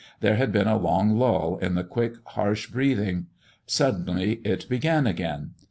There 0.19 0.35
had 0.35 0.51
been 0.51 0.65
a 0.67 0.77
long 0.79 1.15
lull 1.19 1.59
in 1.61 1.75
the 1.75 1.83
quick, 1.83 2.15
harsh 2.29 2.65
breathing; 2.71 3.27
suddenly 3.67 4.41
it 4.43 4.67
began 4.67 5.05
again. 5.05 5.51